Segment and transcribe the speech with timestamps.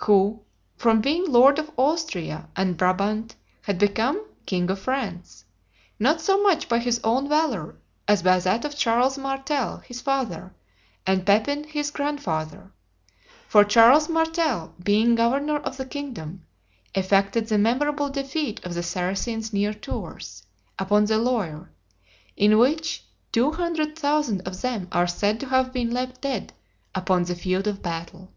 [0.00, 0.42] who,
[0.76, 5.44] from being lord of Austria and Brabant, had become king of France;
[6.00, 7.76] not so much by his own valor
[8.08, 10.52] as by that of Charles Martel, his father,
[11.06, 12.72] and Pepin his grandfather;
[13.46, 16.44] for Charles Martel, being governor of the kingdom,
[16.92, 20.42] effected the memorable defeat of the Saracens near Tours,
[20.80, 21.70] upon the Loire,
[22.36, 26.52] in which two hundred thousand of them are said to have been left dead
[26.92, 28.32] upon the field of battle.